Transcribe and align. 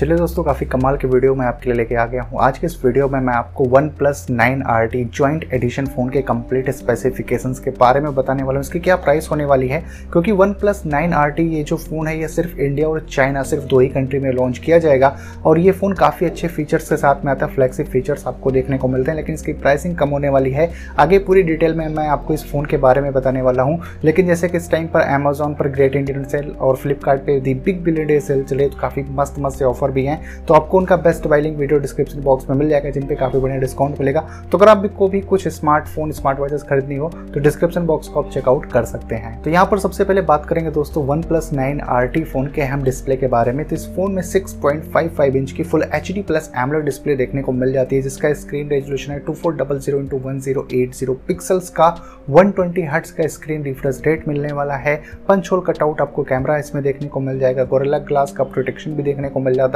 चलिए 0.00 0.16
दोस्तों, 0.16 0.42
काफ़ी 0.44 0.66
कमाल 0.66 0.96
की 0.96 1.08
वीडियो 1.08 1.34
मैं 1.34 1.44
आपके 1.46 1.70
लिए 1.70 1.76
लेके 1.76 1.94
आ 1.94 2.04
गया 2.06 2.22
हूँ। 2.22 2.38
आज 2.42 2.58
के 2.58 2.66
इस 2.66 2.74
वीडियो 2.84 3.08
में 3.08 3.18
मैं 3.20 3.34
आपको 3.34 3.64
OnePlus 3.88 4.26
nine 4.30 4.62
R 4.62 4.86
T 4.86 5.04
joint 5.06 5.44
edition 5.54 5.86
phone 5.86 6.08
के 6.10 6.22
कंप्लीट 6.22 6.68
स्पेसिफिकेशन 6.70 7.52
के 7.64 7.70
बारे 7.70 8.00
में 8.00 8.14
बताने 8.14 8.42
वाला 8.42 8.58
हूँ। 8.58 8.64
इसकी 8.64 8.80
क्या 8.80 8.96
प्राइस 8.96 9.28
होने 9.30 9.44
वाली 9.44 9.68
है? 9.68 9.78
क्योंकि 10.12 10.32
one 10.32 10.52
plus 10.52 10.82
nine 10.86 11.12
R 11.12 11.30
T 11.30 11.42
ये 11.54 11.62
जो 11.62 11.76
फ़ोन 11.76 12.08
है, 12.08 12.18
ये 12.20 12.28
सिर्फ़ 12.28 12.58
इंडिया 12.58 12.88
और 12.88 13.06
चाइना 13.10 13.42
सिर्फ़ 13.42 13.64
दो 13.64 13.78
ही 13.80 13.88
कंट्री 13.88 14.18
में 14.18 14.30
लॉन्च 14.32 14.58
किया 14.58 14.78
जाएगा। 14.78 15.16
और 15.46 15.58
ये 15.58 15.72
फ़ोन 15.72 15.94
काफ़ी 15.94 16.26
अच्छे 16.26 16.48
फीचर्स 16.48 16.88
के 16.88 16.96
साथ 16.96 17.24
में 17.24 17.32
आता 17.32 17.46
है 17.46 17.54
फ्लैक्सिप 17.54 17.86
फीचर्स 17.86 18.26
आपको 18.26 18.50
देखने 18.50 18.78
को 18.78 18.88
मिलते 18.88 19.10
हैं, 19.10 19.16
लेकिन 19.16 19.34
इसकी 19.34 19.52
प्राइसिंग 19.54 19.96
कम 19.96 20.08
होने 20.08 20.28
वाली 20.28 20.50
है। 20.50 20.70
आगे 20.98 21.18
पूरी 21.20 21.42
डिटेल 21.42 21.74
में 21.74 21.86
मैं 21.88 22.06
आपको 22.08 22.34
इस 22.34 22.44
फ़ोन 22.50 22.66
के 22.66 22.76
बारे 22.76 23.00
में 23.00 23.12
बताने 23.12 23.42
वाला 23.42 23.62
हूँ। 23.62 23.80
लेकिन 24.04 24.26
जैसे 24.26 24.48
कि 24.48 24.56
इस 24.56 24.70
टाइम 24.70 24.88
पर 24.88 25.00
अमेजोन 25.00 25.54
पर 25.54 25.68
ग्रेट 25.70 25.96
इंडियन 25.96 26.24
सेल 26.26 26.50
और 26.50 26.76
Flipkart 26.76 27.30
the 27.40 27.54
big 27.56 27.82
billion 27.84 28.06
day 28.06 28.20
sale 28.20 28.44
चले 28.44 28.68
तो 28.68 28.80
काफ़ी 28.80 29.06
मस्त 29.10 29.38
मस्त 29.38 29.58
से 29.58 29.64
ऑफ़र 29.86 29.94
भी 29.94 30.04
हैं 30.04 30.44
तो 30.46 30.54
आपको 30.54 30.78
उनका 30.78 30.96
best 30.98 31.26
buying 31.26 31.56
video 31.56 31.78
description 31.80 32.20
box 32.22 32.48
में 32.50 32.56
मिल 32.56 32.68
जाएगा 32.68 32.90
जिन 32.90 33.06
पे 33.06 33.14
काफ़ी 33.16 33.40
बढ़िया 33.40 33.58
डिस्काउंट 33.60 34.00
मिलेगा। 34.00 34.20
तो 34.52 34.58
अगर 34.58 34.68
आप 34.68 34.86
को 34.96 35.08
भी 35.08 35.20
कुछ 35.22 35.46
स्मार्टफ़ोन 35.50 36.12
स्मार्ट 36.12 36.38
वॉचेस 36.40 36.62
खरीदनी 36.62 36.96
हो 36.96 37.08
तो 37.34 37.40
डिस्क्रिप्शन 37.40 37.86
बॉक्स 37.86 38.08
को 38.08 38.22
आप 38.22 38.30
चेकआउट 38.30 38.70
कर 38.72 38.84
सकते 38.86 39.14
हैं। 39.16 39.40
तो 39.42 39.50
यहाँ 39.50 39.66
पर 39.66 39.78
सबसे 39.78 40.04
पहले 40.04 40.20
बात 40.24 40.46
करेंगे 40.46 40.70
दोस्तों 40.70 41.04
OnePlus 41.22 41.50
nine 41.52 41.80
R 41.80 42.06
T 42.08 42.22
phone 42.24 42.46
के 42.54 42.62
अहम 42.62 42.82
डिस्प्ले 42.84 43.16
के 43.16 43.26
बारे 43.28 43.52
में। 43.52 43.64
तो 43.68 43.74
इस 43.76 43.86
फ़ोन 43.96 44.12
में 44.12 44.22
six 44.24 44.52
point 44.62 44.84
five 44.92 45.10
five 45.16 45.36
inch 45.36 45.52
की 45.52 45.62
full 45.64 45.84
H 45.94 46.12
D 46.12 46.22
plus 46.22 46.50
AMOLED 46.58 46.84
display 46.84 47.16
देखने 47.16 47.42
को 47.42 47.52
मिल 47.52 47.72
जाती 47.72 47.96
है, 47.96 48.02
जिसका 48.02 48.32
स्क्रीन 48.34 48.68
रेजोल्यूशन 48.70 49.12
है 49.12 49.18
two 49.20 49.32
four 49.34 49.54
double 49.56 49.78
zero 49.78 49.98
into 50.00 50.18
one 50.18 50.40
zero 50.40 50.66
eight 50.74 50.94
zero 50.94 51.14
pixels 51.28 51.68
का। 51.70 51.88
वन 52.30 52.50
ट्वेंटी 52.50 52.82
हर्ट्स 52.84 53.10
का 53.10 53.26
स्क्रीन 53.28 53.62
रिफ्रेश 53.64 54.00
रेट 54.06 54.26
मिलने 54.28 54.52
वाला 54.52 54.76
है। 54.76 54.96
पंच 55.28 55.50
होल 55.52 55.60
कटआउट 55.66 56.00
आपको 56.00 56.22
कैमरा 56.24 56.56
इसमें 56.58 56.82
देखने 56.84 57.08
को 57.08 57.20
मिल 57.20 57.38
जाएगा। 57.38 57.64
गोरेला 57.66 57.98
ग्लास 58.00 58.32
का 58.32 58.44
प्रोटेक्शन 58.46 58.94
भी 58.94 59.02
देखने 59.02 59.28
को 59.28 59.40
मिल 59.40 59.54
जाता 59.54 59.75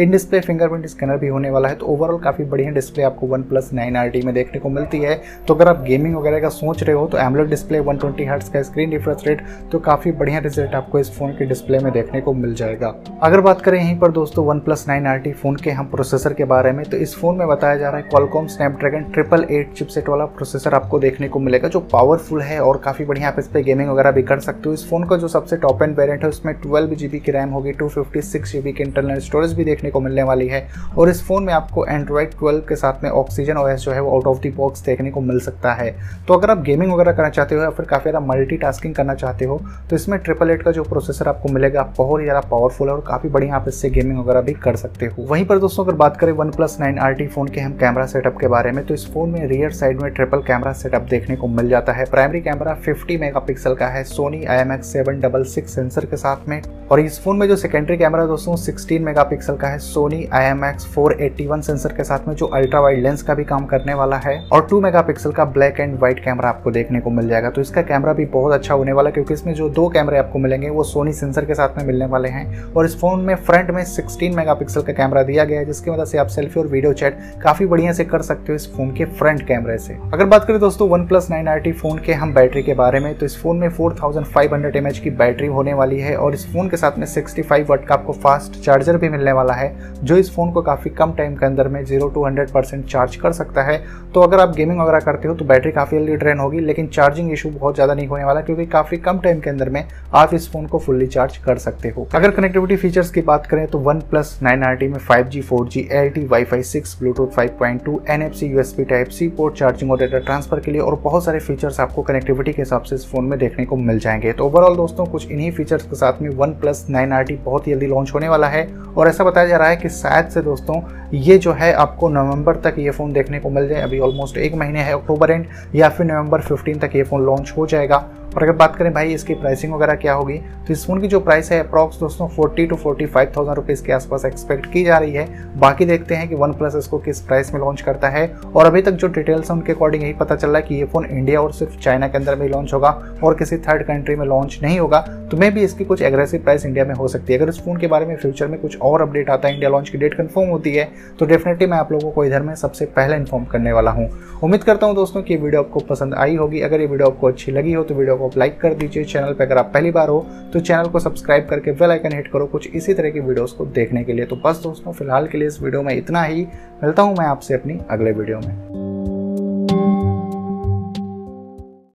इन 0.00 0.10
डिस्प्ले 0.10 0.40
फिंगरप्रिंट 0.40 0.86
स्कैनर 0.86 1.16
भी 1.16 1.28
होने 1.28 1.50
वाला 1.50 1.68
है 1.68 1.74
तो 1.74 1.86
ओवरऑल 1.86 2.18
काफ़ी 2.20 2.44
बढ़िया 2.44 2.70
डिस्प्ले 2.70 3.04
आपको 3.04 3.26
वन 3.26 3.42
प्लस 3.42 3.70
नाइन 3.72 3.96
आर 3.96 4.10
में 4.24 4.32
देखने 4.34 4.60
को 4.60 4.68
मिलती 4.68 4.98
है। 4.98 5.20
तो 5.48 5.54
अगर 5.54 5.68
आप 5.68 5.82
गेमिंग 5.82 6.16
वगैरह 6.16 6.40
का 6.40 6.48
सोच 6.50 6.82
रहे 6.82 6.96
हो 6.96 7.06
तो 7.06 7.18
एमलेट 7.18 7.46
डिस्प्ले 7.46 7.80
वन 7.80 7.96
ट्वेंटी 7.96 8.24
का 8.24 8.62
स्क्रीन 8.62 8.92
रिफ्रेश 8.92 9.26
रेट 9.26 9.42
तो 9.72 9.78
काफ़ी 9.80 10.12
बढ़िया 10.14 10.38
रिज़ल्ट 10.40 10.74
आपको 10.74 10.98
इस 10.98 11.10
फ़ोन 11.18 11.32
के 11.32 11.46
डिस्प्ले 11.46 11.78
में 11.78 11.92
देखने 11.92 12.20
को 12.20 12.32
मिल 12.34 12.54
जाएगा। 12.54 12.94
अगर 13.22 13.40
बात 13.40 13.60
करें 13.62 13.78
यहीं 13.78 13.98
पर 13.98 14.12
दोस्तों 14.12 14.44
one 14.46 14.60
plus 14.60 14.84
nine 14.88 15.06
R 15.06 15.32
phone 15.32 15.56
के 15.56 15.70
हम 15.70 15.86
प्रोसेसर 15.86 16.32
के 16.32 16.44
बारे 16.46 16.72
में 16.72 16.84
तो 16.84 16.96
इस 16.96 17.14
फ़ोन 17.16 17.36
में 17.36 17.46
बताया 17.48 17.76
जा 17.76 17.88
रहा 17.88 18.00
है 18.00 18.08
Qualcomm 18.10 18.46
Snapdragon 18.48 19.04
triple 19.12 19.46
eight 19.50 19.72
chipset 19.72 20.08
वाला 20.08 20.24
प्रोसेसर 20.26 20.74
आपको 20.74 20.98
देखने 20.98 21.28
को 21.28 21.38
मिलेगा, 21.38 21.68
जो 21.68 21.80
पावरफुल 21.92 22.42
है 22.42 22.60
और 22.60 22.80
काफ़ी 22.84 23.04
बढ़िया 23.04 23.28
आप 23.28 23.38
इस 23.38 23.48
पर 23.48 23.62
गेमिंग 23.62 23.90
वगैरह 23.90 24.10
भी 24.10 24.22
कर 24.22 24.40
सकते 24.40 24.68
हो। 24.68 24.72
इस 24.74 24.88
फ़ोन 24.90 25.04
का 25.08 25.16
जो 25.16 25.28
सबसे 25.28 25.56
टॉप 25.56 25.82
एंड 25.82 25.96
वेरियंट 25.98 26.22
है, 26.22 26.28
उसमें 26.28 26.54
ट्वेल्व 26.56 26.94
जीबी 26.94 27.18
की 27.18 27.32
रैम 27.32 27.50
होगी 27.50 27.72
टू 27.72 27.88
फिफ्टी 27.88 28.22
सिक्स 28.22 28.52
जीबी 28.52 28.72
की 28.72 28.82
इंटरनल 28.82 29.18
स्टोरेज 29.28 29.52
भी 29.54 29.64
देखने 29.64 29.90
को 29.90 30.00
मिलने 30.00 30.22
वाली 30.24 30.48
है 30.48 30.66
और 30.98 31.10
इस 31.10 31.22
फ़ोन 31.26 31.44
में 31.44 31.52
आपको 31.54 31.86
एंड्रॉइड 31.86 32.34
12 32.34 32.60
के 32.68 32.76
साथ 32.76 33.04
में 33.04 33.10
ऑक्सीजन 33.12 33.56
ओएस 33.58 33.80
जो 33.80 33.92
है 33.92 34.00
वो 34.00 34.10
आउट 34.10 34.26
ऑफ़ 34.26 34.38
द 34.40 34.52
बॉक्स 34.56 34.84
देखने 34.84 35.10
को 35.10 35.20
मिल 35.22 35.40
सकता 35.40 35.72
है। 35.74 35.90
तो 36.28 36.34
अगर 36.34 36.50
आप 36.50 36.62
गेमिंग 36.62 36.92
वगैरह 36.92 37.12
करना 37.12 37.28
चाहते 37.30 37.54
हो 37.54 37.62
या 37.62 37.70
फिर 37.70 37.86
काफ़ी 37.86 38.10
ज़्यादा 38.10 38.26
मल्टी 38.26 38.56
करना 38.88 39.14
चाहते 39.14 39.44
हो 39.44 39.60
तो 39.90 39.96
इसमें 39.96 40.18
ट्रिपल 40.20 40.50
एट 40.50 40.62
का 40.62 40.70
जो 40.72 40.82
प्रोसेसर 40.84 41.28
आपको 41.28 41.48
मिलेगा 41.48 41.82
बहुत 41.98 42.22
ज़्यादा 42.22 42.40
पावरफुल 42.50 42.88
है 42.88 42.94
और 42.94 43.04
काफ़ी 43.06 43.28
बढ़िया 43.28 43.56
आप 43.56 43.68
इससे 43.68 43.90
गेमिंग 43.90 44.18
वगैरह 44.18 44.40
भी 44.40 44.52
कर 44.56 44.76
सकते 44.76 45.06
हो। 45.06 45.24
वहीं 45.24 45.44
पर 45.46 45.58
दोस्तों, 45.58 45.84
अगर 45.84 45.94
बात 45.96 46.16
करें 46.16 46.32
वन 46.34 46.50
प्लस 46.50 46.76
नाइन 46.80 47.26
फ़ोन 47.28 47.48
के 47.48 47.60
हम 47.60 47.72
कैमरा 47.78 48.06
सेटअप 48.06 48.36
के 48.40 48.48
बारे 48.48 48.72
में 48.72 48.84
तो 48.86 48.94
इस 48.94 49.06
फ़ोन 49.12 49.30
में 49.30 49.46
रियर 49.46 49.70
साइड 49.72 50.00
में 50.02 50.10
ट्रिपल 50.12 50.42
कैमरा 50.42 50.72
सेटअप 50.74 51.02
देखने 51.10 51.36
को 51.36 51.48
मिल 51.48 51.68
जाता 51.68 51.92
है। 51.92 52.04
प्राइमरी 52.06 52.40
कैमरा 52.40 52.76
50 52.82 53.18
मेगापिक्सल 53.20 53.74
का 53.74 53.86
है 53.88 54.02
Sony 54.06 54.44
I 54.44 54.58
M 54.58 54.76
seven 54.82 55.20
double 55.20 55.44
six 55.46 55.74
sensor 55.74 56.04
के 56.04 56.16
साथ 56.16 56.48
में। 56.48 56.60
और 56.90 57.00
इस 57.00 57.20
फ़ोन 57.22 57.36
में 57.36 57.46
जो 57.48 57.56
सेकेंडरी 57.56 57.96
कैमरा 57.96 58.26
दोस्तों 58.26 58.54
16 58.58 59.00
मेगापिक्सल 59.18 59.56
का 59.56 59.68
है 59.68 59.78
Sony 59.78 60.24
I 60.32 60.44
M 60.44 60.64
X 60.64 60.84
four 60.86 61.12
eighty 61.20 61.46
one 61.46 61.60
sensor 61.60 61.92
के 61.92 62.04
साथ 62.04 62.26
में, 62.28 62.34
जो 62.34 62.46
अल्ट्रा 62.46 62.80
वाइड 62.80 63.02
लेंस 63.02 63.22
का 63.22 63.34
भी 63.34 63.44
काम 63.44 63.64
करने 63.66 63.94
वाला 63.94 64.16
है, 64.16 64.36
और 64.52 64.66
टू 64.70 64.80
मेगापिक्सल 64.80 65.32
का 65.32 65.44
ब्लैक 65.46 65.80
एंड 65.80 65.98
व्हाइट 65.98 66.22
कैमरा 66.24 66.48
आपको 66.48 66.70
देखने 66.70 67.00
को 67.00 67.10
मिल 67.10 67.28
जाएगा। 67.28 67.50
तो 67.50 67.60
इसका 67.60 67.82
कैमरा 67.82 68.12
भी 68.12 68.24
बहुत 68.26 68.52
अच्छा 68.54 68.74
होने 68.74 68.92
वाला 68.92 69.08
है, 69.08 69.12
क्योंकि 69.12 69.34
इसमें 69.34 69.52
जो 69.54 69.68
दो 69.70 69.88
कैमरे 69.88 70.18
आपको 70.18 70.38
मिलेंगे, 70.38 70.68
वो 70.68 70.84
सोनी 70.84 71.12
सेंसर 71.12 71.44
के 71.44 71.54
साथ 71.54 71.78
में 71.78 71.84
मिलने 71.86 72.06
वाले 72.06 72.28
हैं, 72.28 72.62
और 72.66 72.84
इस 72.84 72.98
फ़ोन 73.00 73.20
में 73.20 73.34
फ्रंट 73.36 73.70
में 73.70 73.82
सिक्सटीन 73.86 74.36
मेगा 74.36 74.54
का 74.54 74.92
कैमरा 74.92 75.22
दिया 75.22 75.44
गया 75.44 75.58
है, 75.58 75.66
जिसकी 75.66 75.90
वजह 75.90 76.04
से 76.04 76.18
आप 76.18 76.26
सेल्फी 76.28 76.60
और 76.60 76.66
वीडियो 76.68 76.92
चैट 76.92 77.18
काफ़ी 77.42 77.66
बढ़िया 77.66 77.92
से 77.92 78.04
कर 78.04 78.22
सकते 78.22 78.52
हो 78.52 78.56
इस 78.56 78.72
फ़ोन 78.76 78.94
के 78.94 79.04
फ्रंट 79.18 79.46
कैमरे 79.48 79.78
से। 79.78 79.98
अगर 80.14 80.24
बात 80.26 80.44
करें 80.44 80.60
दोस्तों 80.60 80.88
one 80.88 81.06
plus 81.06 81.28
nine 81.30 81.48
R 81.48 81.72
phone 81.72 81.98
के 81.98 82.12
हम 82.14 82.34
बैटरी 82.34 82.62
के 82.62 82.74
बारे 82.74 83.00
में 83.00 83.12
तो 83.18 83.26
इस 83.26 83.40
फ़ोन 83.42 83.56
में 83.56 83.68
four 83.70 83.96
thousand 84.02 84.26
five 84.26 84.54
hundred 84.54 84.76
M 84.76 84.86
H 84.86 84.98
की 84.98 85.10
बैटरी 85.18 85.46
होने 85.48 85.74
वाली 85.74 86.00
है, 86.00 86.16
और 86.16 86.34
इस 86.34 86.46
फ़ोन 86.52 86.68
के 86.68 86.76
साथ 86.76 86.98
में 86.98 87.06
सिक्सटी 87.08 87.42
फाइव 87.42 87.72
वट 87.72 87.86
का 87.86 87.94
आपको 87.94 88.12
फास्ट 88.14 88.60
चार्जर 88.64 88.96
भी 88.96 89.07
मिलने 89.08 89.32
वाला 89.32 89.54
है, 89.54 89.72
जो 90.04 90.16
इस 90.16 90.34
फ़ोन 90.34 90.50
को 90.52 90.62
काफ़ी 90.62 90.90
कम 90.90 91.12
टाइम 91.12 91.34
के 91.36 91.46
अंदर 91.46 91.68
में 91.68 91.84
zero 91.84 92.08
to 92.08 92.24
hundred 92.26 92.50
percent 92.50 92.84
charge 92.86 93.16
कर 93.16 93.32
सकता 93.32 93.62
है। 93.62 93.82
तो 94.14 94.20
अगर 94.20 94.40
आप 94.40 94.54
गेमिंग 94.56 94.80
वगैरह 94.80 95.00
करते 95.00 95.28
हो 95.28 95.34
तो 95.34 95.44
बैटरी 95.44 95.72
काफ़ी 95.72 95.98
जल्दी 95.98 96.16
ड्रेन 96.16 96.38
होगी, 96.38 96.60
लेकिन 96.60 96.86
चार्जिंग 96.88 97.32
इशू 97.32 97.50
बहुत 97.50 97.74
ज़्यादा 97.74 97.94
नहीं 97.94 98.06
होने 98.06 98.24
वाला, 98.24 98.40
क्योंकि 98.40 98.66
काफ़ी 98.68 98.96
कम 98.98 99.18
टाइम 99.18 99.40
के 99.40 99.50
अंदर 99.50 99.68
में 99.68 99.84
आप 100.14 100.34
इस 100.34 100.50
फ़ोन 100.52 100.66
को 100.66 100.78
फुल्ली 100.78 101.06
चार्ज 101.08 101.36
कर 101.36 101.58
सकते 101.58 101.88
हो। 101.88 102.06
अगर 102.14 102.30
कनेक्टिविटी 102.30 102.76
फीचर्स 102.76 103.10
की 103.10 103.20
बात 103.22 103.46
करें 103.46 103.66
तो 103.66 103.78
वन 103.80 104.00
प्लस 104.10 104.38
नाइन 104.42 104.62
आर 104.64 104.76
में 104.80 104.98
five 104.98 105.26
G 105.26 105.40
four 105.42 105.66
G 105.68 105.88
L 105.92 106.08
T 106.10 106.24
wifi 106.44 106.62
six 106.64 106.96
bluetooth 107.00 107.28
five 107.28 107.56
point 107.58 107.84
two 107.84 108.00
N 108.10 108.22
F 108.22 108.32
C 108.32 108.46
USB 108.46 108.84
type 108.86 109.08
C 109.08 109.28
port 109.30 109.54
charging 109.54 109.90
और 109.92 109.98
डेटा 109.98 110.18
ट्रांसफ़र 110.18 110.60
के 110.60 110.70
लिए, 110.70 110.80
और 110.80 110.94
बहुत 111.04 111.24
सारे 111.24 111.38
फीचर्स 111.40 111.80
आपको 111.80 112.02
कनेक्टिविटी 112.02 112.52
के 112.52 112.62
हिसाब 112.62 112.82
से 112.82 112.94
इस 112.94 113.06
फ़ोन 113.10 113.24
में 113.24 113.38
देखने 113.38 113.64
को 113.64 113.76
मिल 113.78 113.98
जाएँगे। 113.98 114.32
तो 114.32 114.44
ओवरऑल 114.44 114.76
दोस्तों, 114.76 115.06
कुछ 115.06 115.30
इन्हीं 115.30 115.50
फीचर्स 115.52 115.82
के 115.82 115.96
साथ 115.96 116.22
में 116.22 116.28
one 116.30 116.50
plus 116.60 116.84
nine 116.90 117.12
R 117.12 117.24
T 117.24 117.36
बहुत 117.44 117.66
जल्दी 117.68 117.86
लॉन्च 117.86 118.12
होने 118.14 118.28
वाला 118.28 118.46
है 118.46 118.66
और 118.98 119.08
ऐसा 119.08 119.24
बताया 119.24 119.46
जा 119.46 119.56
रहा 119.56 119.68
है 119.68 119.76
कि 119.76 119.88
शायद 119.88 120.28
से 120.28 120.40
दोस्तों, 120.42 120.80
ये 121.14 121.38
जो 121.38 121.52
है 121.52 121.72
आपको 121.72 122.08
नवंबर 122.08 122.56
तक 122.56 122.74
ये 122.78 122.90
फ़ोन 122.90 123.12
देखने 123.12 123.38
को 123.40 123.50
मिल 123.50 123.68
जाए। 123.68 123.82
अभी 123.82 123.98
ऑलमोस्ट 123.98 124.38
एक 124.38 124.54
महीने 124.54 124.80
है 124.80 124.92
अक्टूबर 124.92 125.30
एंड 125.30 125.46
या 125.74 125.88
फिर 125.88 126.06
नवंबर 126.06 126.40
15 126.42 126.80
तक 126.80 126.96
ये 126.96 127.02
फ़ोन 127.02 127.22
लॉन्च 127.22 127.52
हो 127.56 127.66
जाएगा। 127.66 128.04
और 128.28 128.42
अगर 128.42 128.52
बात 128.54 128.76
करें 128.76 128.92
भाई 128.94 129.12
इसकी 129.12 129.34
प्राइसिंग 129.34 129.72
वगैरह 129.74 129.94
क्या 129.96 130.12
होगी 130.14 130.38
तो 130.38 130.72
इस 130.72 130.84
फ़ोन 130.86 131.00
की 131.00 131.08
जो 131.08 131.20
प्राइस 131.20 131.50
है 131.52 131.58
अप्रॉक्स 131.60 131.98
दोस्तों 132.00 132.26
forty 132.28 132.66
two 132.66 132.76
forty 132.76 133.06
five 133.06 133.32
thousand 133.36 133.56
rupees 133.56 133.84
के 133.84 133.92
आसपास 133.92 134.24
एक्सपेक्ट 134.24 134.66
की 134.72 134.84
जा 134.84 134.98
रही 134.98 135.12
है। 135.12 135.26
बाकी 135.58 135.84
देखते 135.84 136.14
हैं 136.14 136.28
कि 136.28 136.34
वन 136.34 136.52
प्लस 136.52 136.74
इसको 136.76 136.98
किस 136.98 137.20
प्राइस 137.20 137.52
में 137.54 137.60
लॉन्च 137.60 137.80
करता 137.80 138.08
है 138.08 138.26
और 138.46 138.66
अभी 138.66 138.82
तक 138.82 138.92
जो 138.92 139.08
डिटेल्स 139.08 139.50
हैं 139.50 139.56
उनके 139.56 139.72
अकॉर्डिंग 139.72 140.02
यही 140.02 140.12
पता 140.14 140.36
चल 140.36 140.48
रहा 140.48 140.56
है 140.56 140.62
कि 140.62 140.74
ये 140.74 140.84
फ़ोन 140.86 141.04
इंडिया 141.06 141.40
और 141.42 141.52
सिर्फ़ 141.52 141.78
चाइना 141.78 142.08
के 142.08 142.18
अंदर 142.18 142.36
में 142.36 142.48
लॉन्च 142.48 142.74
होगा 142.74 142.90
और 143.24 143.34
किसी 143.34 143.56
थर्ड 143.58 143.82
कंट्री 143.86 144.16
में 144.16 144.26
लॉन्च 144.26 144.58
नहीं 144.62 144.78
होगा। 144.80 145.00
तो 145.30 145.36
मे 145.36 145.50
भी 145.50 145.62
इसकी 145.62 145.84
कुछ 145.84 146.02
एग्रेसिव 146.02 146.42
प्राइस 146.42 146.64
इंडिया 146.66 146.84
में 146.84 146.94
हो 146.94 147.08
सकती 147.08 147.32
है। 147.32 147.38
अगर 147.38 147.48
इस 147.48 147.60
फ़ोन 147.64 147.76
के 147.76 147.86
बारे 147.86 148.06
में 148.06 148.16
फ्यूचर 148.16 148.46
में 148.46 148.60
कुछ 148.60 148.78
और 148.80 149.02
अपडेट 149.02 149.30
आता 149.30 149.48
है 149.48 149.54
इंडिया 149.54 149.70
लॉन्च 149.70 149.88
की 149.88 149.98
डेट 149.98 150.14
कन्फर्म 150.14 150.48
होती 150.50 150.74
है 150.74 150.88
तो 151.18 151.26
डेफिनेटली 151.26 151.66
मैं 151.66 151.78
आप 151.78 151.92
लोगों 151.92 152.10
को 152.10 152.24
इधर 152.24 152.42
में 152.42 152.54
सबसे 152.56 152.84
पहले 152.96 153.16
इन्फॉर्म 153.16 153.44
करने 153.46 153.72
वाला 153.72 153.90
हूँ। 153.90 154.08
उम्मीद 154.42 154.62
करता 154.64 154.86
हूँ 154.86 154.94
दोस्तों 154.94 155.22
कि 155.22 155.36
वीडियो 155.36 155.62
आपको 155.62 155.80
पसंद 155.88 156.14
आई 156.16 156.36
होगी। 156.36 156.60
अगर 156.60 156.80
ये 156.80 156.86
वीडियो 156.86 157.08
आपको 157.08 157.26
अच्छी 157.28 157.52
लगी 157.52 157.72
हो 157.72 157.82
तो 157.82 157.94
वीडियो 157.94 158.16
को 158.18 158.30
लाइक 158.36 158.60
कर 158.60 158.74
दीजिए 158.74 159.04
चैनल 159.04 159.32
पर 159.32 159.44
अगर 159.44 159.58
आप 159.58 159.70
पहली 159.74 159.90
बार 159.90 160.08
हो 160.08 160.20
तो 160.52 160.60
चैनल 160.60 160.88
को 160.88 160.98
सब्सक्राइब 160.98 161.46
करके 161.50 161.72
बेल 161.72 161.90
आइकन 161.90 162.12
हिट 162.12 162.28
करो 162.32 162.46
कुछ 162.46 162.68
इसी 162.68 162.94
तरह 162.94 163.10
की 163.10 163.20
वीडियोस 163.20 163.52
को 163.52 163.66
देखने 163.66 164.04
के 164.04 164.12
लिए। 164.12 164.26
तो 164.26 164.36
बस 164.36 164.60
दोस्तों, 164.62 164.92
फ़िलहाल 164.92 165.26
के 165.26 165.38
लिए 165.38 165.48
इस 165.48 165.60
वीडियो 165.62 165.82
में 165.82 165.94
इतना 165.94 166.22
ही। 166.22 166.46
मिलता 166.82 167.02
हूँ 167.02 167.16
मैं 167.16 167.26
आपसे 167.26 167.54
अपनी 167.54 167.80
अगले 167.90 168.12
वीडियो 168.12 168.38
में। 168.38 168.77